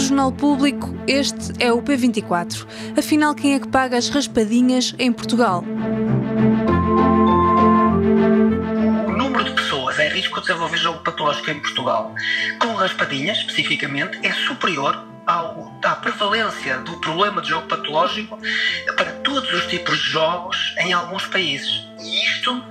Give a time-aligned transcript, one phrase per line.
[0.00, 2.66] Jornal Público, este é o P24.
[2.96, 5.62] Afinal, quem é que paga as raspadinhas em Portugal?
[9.06, 12.14] O número de pessoas em risco de desenvolver jogo patológico em Portugal,
[12.58, 18.38] com raspadinhas especificamente, é superior ao, à prevalência do problema de jogo patológico
[18.96, 21.86] para todos os tipos de jogos em alguns países.
[22.00, 22.64] E isto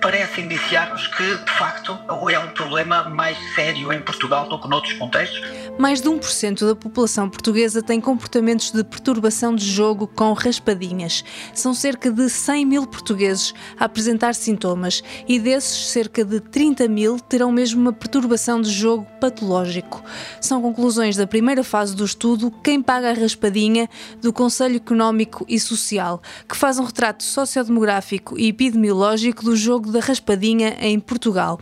[0.00, 1.98] parece indiciar-nos que, de facto,
[2.30, 5.42] é um problema mais sério em Portugal do que noutros contextos.
[5.78, 11.22] Mais de 1% da população portuguesa tem comportamentos de perturbação de jogo com raspadinhas.
[11.52, 17.20] São cerca de 100 mil portugueses a apresentar sintomas e desses, cerca de 30 mil
[17.20, 20.02] terão mesmo uma perturbação de jogo patológico.
[20.40, 23.86] São conclusões da primeira fase do estudo Quem Paga a Raspadinha
[24.22, 30.00] do Conselho Económico e Social, que faz um retrato sociodemográfico e epidemiológico do jogo da
[30.00, 31.60] raspadinha em Portugal.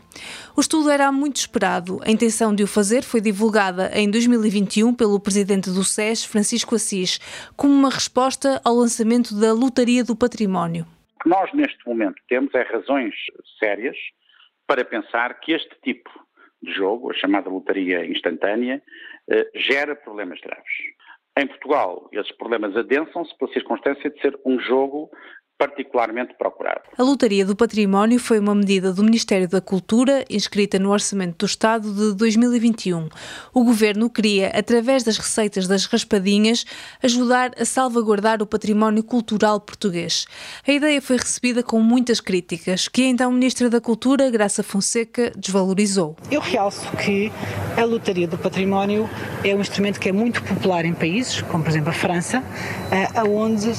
[0.57, 2.01] O estudo era muito esperado.
[2.05, 7.19] A intenção de o fazer foi divulgada em 2021 pelo presidente do SES, Francisco Assis,
[7.57, 10.87] como uma resposta ao lançamento da Lotaria do Património.
[11.17, 13.15] O que nós neste momento temos é razões
[13.59, 13.97] sérias
[14.67, 16.11] para pensar que este tipo
[16.63, 18.83] de jogo, a chamada lotaria instantânea,
[19.31, 20.73] eh, gera problemas graves.
[21.37, 25.11] Em Portugal, esses problemas adensam-se pela circunstância de ser um jogo
[25.59, 26.81] particularmente procurado.
[26.99, 31.47] A Lotaria do Património foi uma medida do Ministério da Cultura, inscrita no Orçamento do
[31.47, 33.09] Estado de 2021.
[33.53, 36.65] O governo queria, através das receitas das raspadinhas,
[37.03, 40.27] ajudar a salvaguardar o património cultural português.
[40.67, 45.33] A ideia foi recebida com muitas críticas, que a então Ministra da Cultura, Graça Fonseca,
[45.37, 46.17] desvalorizou.
[46.31, 47.33] Eu realço que
[47.77, 49.09] a Lotaria do Património
[49.45, 52.43] é um instrumento que é muito popular em países, como por exemplo a França,
[52.91, 53.73] eh, onde,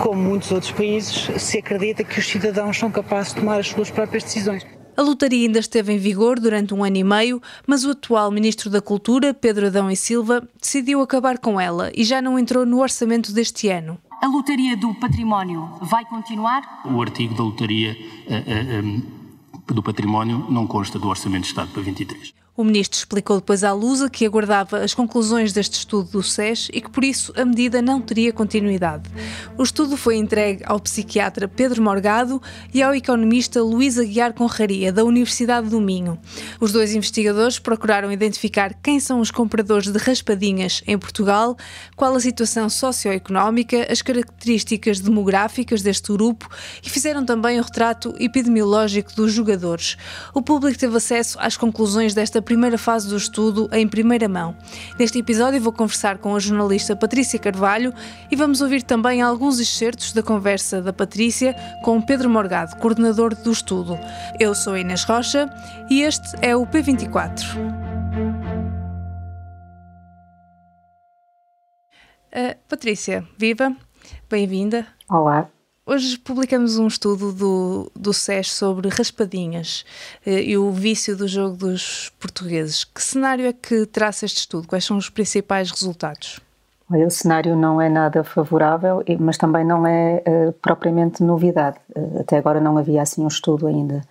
[0.00, 3.90] como muitos outros países, se acredita que os cidadãos são capazes de tomar as suas
[3.90, 4.66] próprias decisões.
[4.96, 8.68] A lotaria ainda esteve em vigor durante um ano e meio, mas o atual Ministro
[8.68, 12.80] da Cultura, Pedro Adão e Silva, decidiu acabar com ela e já não entrou no
[12.80, 13.98] orçamento deste ano.
[14.22, 16.82] A lotaria do património vai continuar?
[16.84, 17.96] O artigo da lotaria
[18.26, 22.39] uh, uh, um, do património não consta do orçamento de Estado para 23.
[22.60, 26.82] O ministro explicou depois à Lusa que aguardava as conclusões deste estudo do SES e
[26.82, 29.08] que por isso a medida não teria continuidade.
[29.56, 32.42] O estudo foi entregue ao psiquiatra Pedro Morgado
[32.74, 36.18] e ao economista Luís Aguiar Conraria, da Universidade do Minho.
[36.60, 41.56] Os dois investigadores procuraram identificar quem são os compradores de raspadinhas em Portugal,
[41.96, 46.46] qual a situação socioeconómica, as características demográficas deste grupo
[46.82, 49.96] e fizeram também o retrato epidemiológico dos jogadores.
[50.34, 54.56] O público teve acesso às conclusões desta esta primeira fase do estudo em primeira mão.
[54.98, 57.94] Neste episódio vou conversar com a jornalista Patrícia Carvalho
[58.28, 63.52] e vamos ouvir também alguns excertos da conversa da Patrícia com Pedro Morgado, coordenador do
[63.52, 63.96] estudo.
[64.40, 65.48] Eu sou Inês Rocha
[65.88, 67.40] e este é o P24.
[72.32, 73.72] Uh, Patrícia, viva,
[74.28, 74.88] bem-vinda.
[75.08, 75.48] Olá.
[75.86, 79.84] Hoje publicamos um estudo do, do SES sobre raspadinhas
[80.24, 82.84] eh, e o vício do jogo dos portugueses.
[82.84, 84.68] Que cenário é que traça este estudo?
[84.68, 86.38] Quais são os principais resultados?
[86.92, 91.78] Olha, o cenário não é nada favorável, mas também não é uh, propriamente novidade.
[91.96, 94.02] Uh, até agora não havia assim um estudo ainda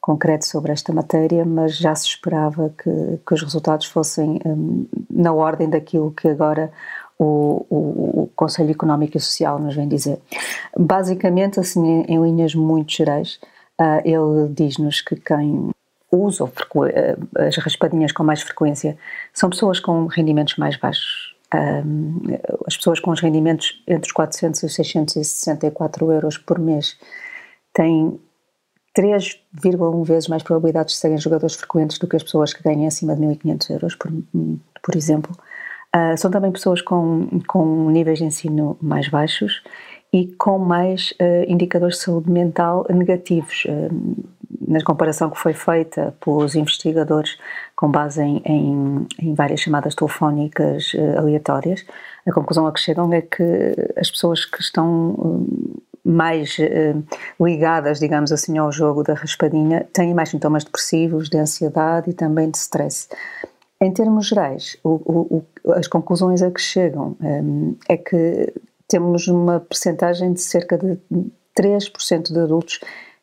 [0.00, 5.32] concreto sobre esta matéria, mas já se esperava que, que os resultados fossem um, na
[5.32, 6.70] ordem daquilo que agora
[7.18, 10.18] o, o, o, Conselho Económico e Social nos vem dizer.
[10.78, 13.40] Basicamente, assim, em, linhas muito gerais,
[13.80, 15.70] uh, ele diz-nos que quem
[16.10, 16.50] usa uh,
[17.38, 18.96] as raspadinhas com mais frequência
[19.32, 21.34] são pessoas com rendimentos mais baixos.
[21.54, 22.20] Um,
[22.66, 26.98] as pessoas com os rendimentos entre os 400 e os 664 euros por mês
[27.72, 28.18] têm
[28.98, 33.14] 3,1 vezes mais probabilidades de serem jogadores frequentes do que as pessoas que ganham acima
[33.14, 34.10] de 1.500 euros, por,
[34.82, 35.36] por exemplo.
[35.96, 39.62] Uh, são também pessoas com, com níveis de ensino mais baixos
[40.12, 43.64] e com mais uh, indicadores de saúde mental negativos.
[43.64, 44.26] Uh,
[44.68, 47.38] na comparação que foi feita pelos investigadores
[47.74, 51.84] com base em, em, em várias chamadas telefónicas aleatórias,
[52.26, 55.46] a conclusão a que chegam é que as pessoas que estão
[56.04, 56.56] mais
[57.40, 62.50] ligadas, digamos assim, ao jogo da raspadinha têm mais sintomas depressivos, de ansiedade e também
[62.50, 63.08] de stress.
[63.80, 68.52] Em termos gerais, o, o, as conclusões a que chegam um, é que
[68.88, 70.98] temos uma percentagem de cerca de
[71.58, 72.80] 3% de adultos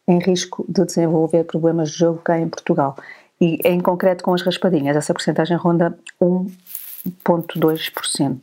[0.08, 2.96] em risco de desenvolver problemas de jogo cá em Portugal.
[3.40, 8.40] E em concreto com as raspadinhas, essa percentagem ronda 1,2%.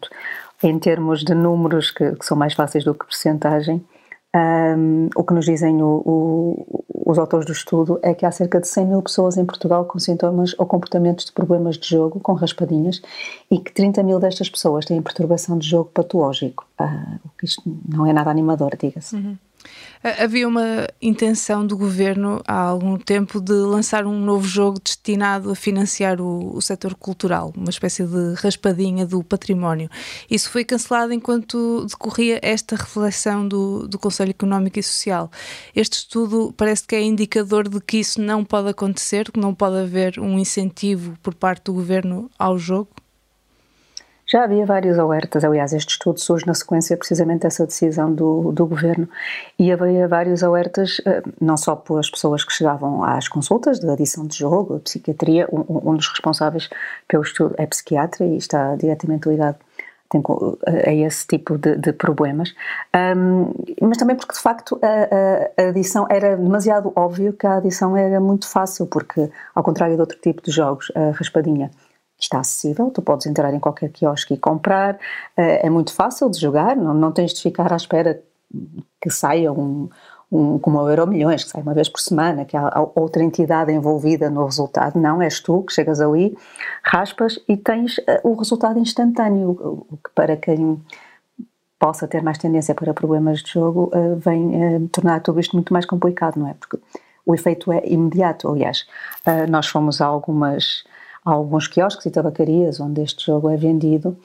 [0.63, 3.85] Em termos de números que, que, são mais fáceis do que percentagem,
[4.35, 8.61] um, o que nos dizem o, o, os autores do estudo é que há cerca
[8.61, 12.33] de 100 mil pessoas em Portugal com sintomas ou comportamentos de problemas de jogo, com
[12.35, 13.03] raspadinhas,
[13.51, 16.65] e que 30 mil destas pessoas têm perturbação de jogo patológico.
[16.81, 19.17] Uh, isto não é nada animador, diga-se.
[19.17, 19.37] Uhum.
[20.03, 25.55] Havia uma intenção do governo há algum tempo de lançar um novo jogo destinado a
[25.55, 29.91] financiar o, o setor cultural, uma espécie de raspadinha do património.
[30.31, 35.31] Isso foi cancelado enquanto decorria esta reflexão do, do Conselho Económico e Social.
[35.77, 39.77] Este estudo parece que é indicador de que isso não pode acontecer, que não pode
[39.77, 42.89] haver um incentivo por parte do governo ao jogo?
[44.31, 48.65] Já havia vários alertas, aliás, este estudo surge na sequência precisamente dessa decisão do, do
[48.65, 49.09] governo.
[49.59, 54.25] E havia vários alertas, eh, não só pelas pessoas que chegavam às consultas de adição
[54.25, 56.71] de jogo, psiquiatria, um, um dos responsáveis
[57.09, 59.57] pelo estudo é psiquiatra e está diretamente ligado
[60.87, 62.53] a esse tipo de, de problemas,
[63.17, 67.97] um, mas também porque de facto a, a, adição era demasiado óbvio que a adição
[67.97, 71.71] era muito fácil, porque ao contrário de outro tipo de jogos, a raspadinha
[72.25, 74.99] está acessível, tu podes entrar em qualquer quiosque e comprar,
[75.37, 78.23] eh, é muito fácil de jogar, não, não tens de ficar à espera
[79.01, 79.89] que saia um,
[80.31, 83.73] um, como o Euro Milhões, que sai uma vez por semana, que há outra entidade
[83.73, 84.99] envolvida no resultado.
[84.99, 86.37] Não, és tu que chegas ali,
[86.83, 89.51] raspas e tens eh, o resultado instantâneo,
[89.91, 90.81] o que para quem
[91.79, 95.87] possa ter mais tendência para problemas de jogo eh, vem tornar tudo isto muito mais
[95.87, 96.55] complicado, não é?
[96.55, 96.79] Porque
[97.25, 98.49] o efeito é imediato.
[98.49, 98.87] Aliás,
[99.49, 100.85] nós fomos a algumas
[101.25, 104.17] Há alguns quiosques e tabacarias onde este jogo é vendido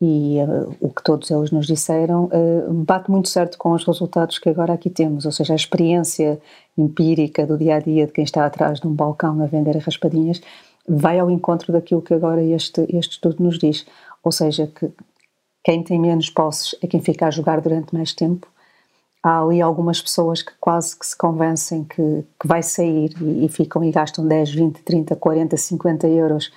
[0.00, 4.38] e uh, o que todos eles nos disseram uh, bate muito certo com os resultados
[4.38, 6.40] que agora aqui temos, ou seja, a experiência
[6.76, 10.40] empírica do dia a dia de quem está atrás de um balcão a vender raspadinhas
[10.88, 13.84] vai ao encontro daquilo que agora este, este estudo nos diz,
[14.22, 14.90] ou seja, que
[15.62, 18.46] quem tem menos posses é quem fica a jogar durante mais tempo
[19.22, 23.48] há ali algumas pessoas que quase que se convencem que, que vai sair e, e,
[23.48, 26.52] ficam e gastam 10, 20, 30, 40, 50 euros.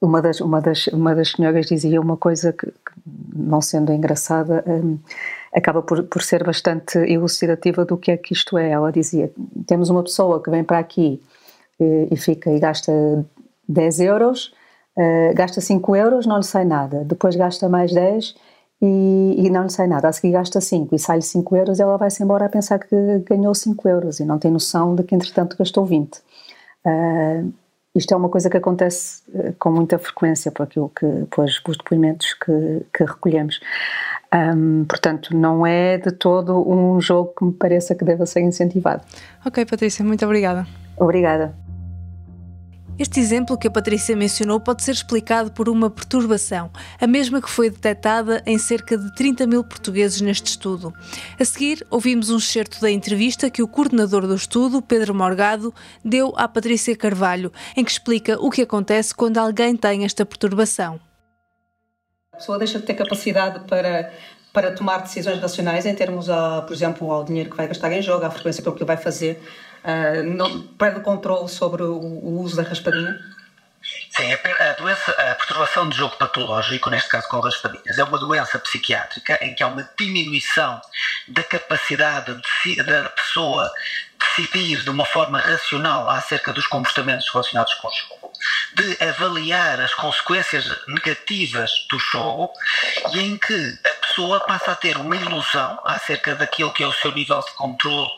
[0.00, 2.92] Uma das, uma das, uma das senhoras dizia uma coisa que, que
[3.34, 4.98] não sendo engraçada, um,
[5.54, 8.70] acaba por, por ser bastante elucidativa do que é que isto é.
[8.70, 9.32] Ela dizia:
[9.66, 11.22] temos uma pessoa que vem para aqui
[11.78, 12.92] e, e fica e gasta
[13.68, 14.52] 10 euros,
[14.98, 17.04] uh, gasta 5 euros, não lhe sai nada.
[17.04, 18.34] Depois gasta mais 10
[18.82, 20.08] e, e, não lhe sai nada.
[20.08, 23.54] A seguir gasta 5 e sai-lhe 5 euros, ela vai-se embora a pensar que ganhou
[23.54, 26.16] 5 euros e não tem noção de que, entretanto, gastou 20.
[26.16, 26.20] Uh,
[26.84, 27.44] ah,
[27.94, 31.78] isto é uma coisa que acontece uh, com muita frequência, por aquilo que, pelos, pelos
[31.78, 33.60] depoimentos que, que recolhemos.
[34.34, 39.02] Um, portanto, não é de todo um jogo que me pareça que deva ser incentivado.
[39.46, 40.66] Ok, Patrícia, muito obrigada.
[40.96, 41.54] Obrigada.
[42.98, 47.48] Este exemplo que a Patrícia mencionou pode ser explicado por uma perturbação, a mesma que
[47.48, 50.92] foi detectada em cerca de 30 mil portugueses neste estudo.
[51.40, 55.74] A seguir, ouvimos um excerto da entrevista que o coordenador do estudo, Pedro Morgado,
[56.04, 61.00] deu à Patrícia Carvalho, em que explica o que acontece quando alguém tem esta perturbação.
[62.34, 64.12] A pessoa deixa de ter capacidade para
[64.52, 68.02] para tomar decisões racionais em termos, a, por exemplo, ao dinheiro que vai gastar em
[68.02, 69.42] jogo, à frequência com que vai fazer,
[69.84, 73.18] uh, não, perde o controle sobre o, o uso da raspadinha?
[74.10, 78.58] Sim, a, doença, a perturbação de jogo patológico, neste caso com raspadinhas, é uma doença
[78.58, 80.80] psiquiátrica em que há uma diminuição
[81.26, 83.70] da capacidade de, da pessoa
[84.18, 88.32] decidir de uma forma racional acerca dos comportamentos relacionados com o jogo,
[88.74, 92.52] de avaliar as consequências negativas do jogo
[93.12, 96.92] e em que a pessoa passa a ter uma ilusão acerca daquilo que é o
[96.92, 98.10] seu nível de controle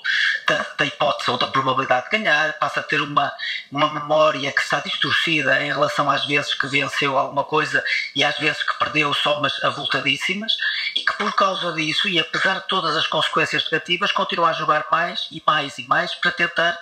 [0.46, 3.32] da, hipótese ou da probabilidade de ganhar, passa a ter uma,
[3.70, 7.82] uma memória que está distorcida em relação às vezes que venceu alguma coisa
[8.14, 10.56] e às vezes que perdeu somas avultadíssimas
[10.96, 14.86] e que por causa disso e apesar de todas as consequências negativas continua a jogar
[14.90, 16.78] mais e mais e mais para tentar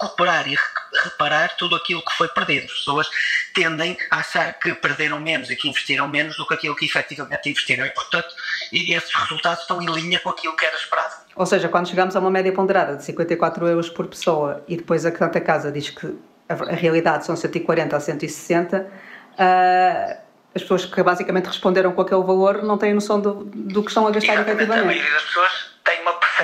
[0.00, 0.56] recuperar e
[1.04, 2.66] reparar tudo aquilo que foi perdido.
[2.66, 3.08] As pessoas
[3.54, 7.48] tendem a achar que perderam menos e que investiram menos do que aquilo que efetivamente
[7.48, 8.28] investiram e, portanto,
[8.72, 11.14] esses resultados estão em linha com aquilo que era esperado.
[11.36, 15.04] Ou seja, quando chegamos a uma média ponderada de 54 euros por pessoa e depois
[15.04, 16.16] a Santa Casa diz que
[16.48, 22.62] a, realidade são 140 a 160, uh, as pessoas que basicamente responderam com aquele valor
[22.62, 24.82] não têm noção do, do que estão a gastar Exatamente, efetivamente.
[24.82, 25.63] A maioria das pessoas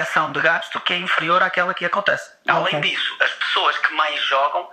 [0.00, 2.30] percepção de gasto que é inferior àquela que acontece.
[2.48, 2.80] Além okay.
[2.80, 4.68] disso, as pessoas que mais jogam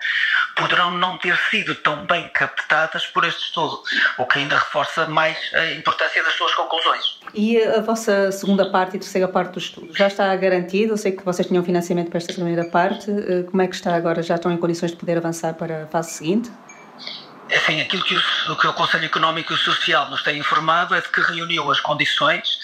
[0.56, 3.82] poderão não ter sido tão bem captadas por este estudo,
[4.18, 7.20] o que ainda reforça mais a importância das suas conclusões.
[7.34, 10.94] E a vossa segunda parte e terceira parte do estudo já está garantido?
[10.94, 13.12] Eu sei que vocês tinham financiamento para esta primeira parte.
[13.12, 14.24] Eh, como é que está agora?
[14.24, 16.50] Já estão em condições de poder avançar para a fase seguinte?
[17.50, 21.08] Enfim, aquilo que o, que o Conselho Económico e Social nos tem informado é de
[21.10, 22.57] que reuniu as condições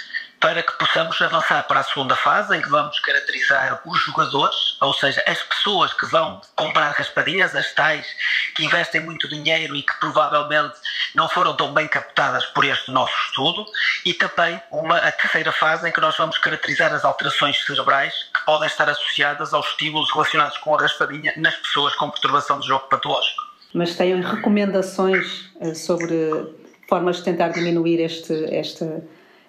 [0.43, 4.93] para que possamos avançar para a segunda fase, em que vamos caracterizar os jogadores, ou
[4.93, 8.05] seja, as pessoas que vão comprar raspadinhas, as tais
[8.53, 10.73] que investem muito dinheiro e que provavelmente
[11.15, 13.65] não foram tão bem captadas por este nosso estudo,
[14.05, 18.45] e também uma, a terceira fase em que nós vamos caracterizar as alterações cerebrais que
[18.45, 22.85] podem estar associadas aos estímulos relacionados com a raspadinha nas pessoas com perturbação de jogo
[22.89, 23.41] patológico.
[23.73, 26.53] Mas têm recomendações eh, sobre
[26.89, 28.83] formas de tentar diminuir este, este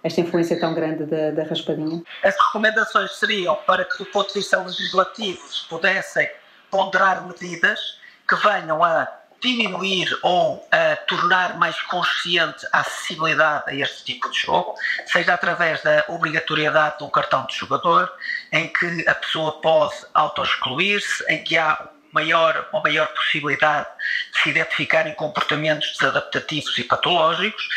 [0.04, 2.02] esta influência tão grande da, da raspadinha?
[2.22, 6.28] As recomendações seriam para que, do ponto de vista legislativo, se pudessem
[6.70, 7.80] ponderar medidas
[8.28, 9.08] que venham a
[9.40, 14.74] diminuir ou a tornar mais consciente a acessibilidade a este tipo de jogo,
[15.06, 18.10] seja através da obrigatoriedade de um cartão de jogador,
[18.52, 23.88] em que a pessoa pode auto-excluir-se, em que há maior, uma maior possibilidade
[24.32, 27.68] de se identificar em comportamentos desadaptativos e patológicos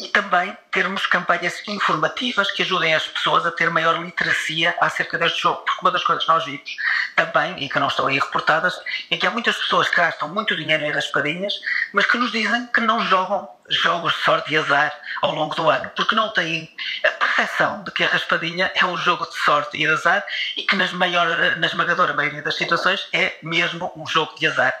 [0.00, 5.42] e também termos campanhas informativas que ajudem as pessoas a ter maior literacia acerca deste
[5.42, 5.62] jogo.
[5.64, 6.76] Porque uma das coisas que nós vimos
[7.14, 8.74] também, e que não estão aí reportadas,
[9.10, 11.54] é que há muitas pessoas que gastam muito dinheiro em raspadinhas,
[11.92, 14.92] mas que nos dizem que não jogam jogos de sorte e azar
[15.22, 16.68] ao longo do ano, porque não têm
[17.04, 20.24] a percepção de que a raspadinha é um jogo de sorte e de azar
[20.56, 24.74] e que nas maior, na esmagadora maioria das situações é mesmo um jogo de azar.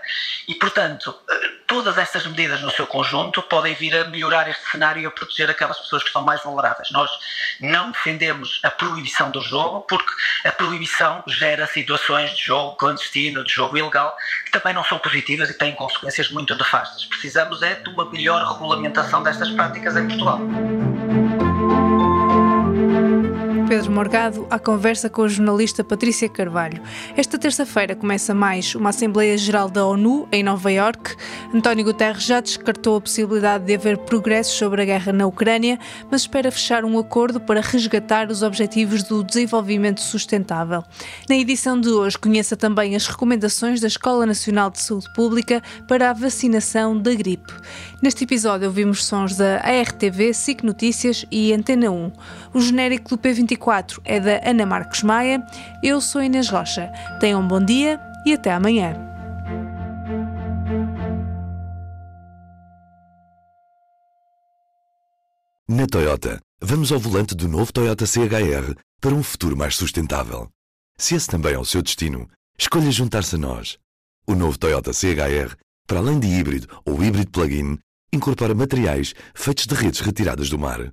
[0.48, 1.16] E, portanto,
[1.70, 5.48] todas estas medidas no seu conjunto podem vir a melhorar este cenário e a proteger
[5.48, 6.90] aquelas pessoas que estão mais vulneráveis.
[6.90, 7.08] Nós
[7.60, 10.10] não defendemos a proibição do jogo, porque
[10.44, 15.48] a proibição gera situações de jogo clandestino, de jogo ilegal, que também não são positivas
[15.48, 17.04] e têm consequências muito nefastas.
[17.04, 20.40] Precisamos é de uma melhor regulamentação destas práticas em Portugal.
[23.70, 26.82] Pedro Morgado à conversa com a jornalista Patrícia Carvalho.
[27.16, 31.14] Esta terça-feira começa mais uma Assembleia Geral da ONU em Nova Iorque.
[31.54, 35.78] António Guterres já descartou a possibilidade de haver progressos sobre a guerra na Ucrânia,
[36.10, 40.82] mas espera fechar um acordo para resgatar os objetivos do desenvolvimento sustentável.
[41.28, 46.10] Na edição de hoje, conheça também as recomendações da Escola Nacional de Saúde Pública para
[46.10, 47.52] a vacinação da gripe.
[48.02, 52.12] Neste episódio ouvimos sons da ARTV, SIC Notícias e Antena 1.
[52.52, 55.46] O genérico do P24 24 é da Ana Marcos Maia.
[55.82, 56.90] Eu sou Inês Rocha.
[57.20, 58.94] Tenham um bom dia e até amanhã.
[65.68, 70.48] Na Toyota, vamos ao volante do novo Toyota CHR para um futuro mais sustentável.
[70.98, 73.78] Se esse também é o seu destino, escolha juntar-se a nós.
[74.26, 75.54] O novo Toyota CHR,
[75.86, 77.78] para além de híbrido ou híbrido plug-in,
[78.12, 80.92] incorpora materiais feitos de redes retiradas do mar